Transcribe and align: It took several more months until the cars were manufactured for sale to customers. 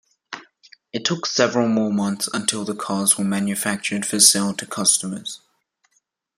It 0.91 1.05
took 1.05 1.27
several 1.27 1.67
more 1.67 1.93
months 1.93 2.27
until 2.33 2.65
the 2.65 2.73
cars 2.73 3.19
were 3.19 3.23
manufactured 3.23 4.03
for 4.03 4.19
sale 4.19 4.51
to 4.55 4.65
customers. 4.65 5.41